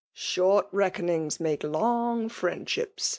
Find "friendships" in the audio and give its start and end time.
2.27-3.09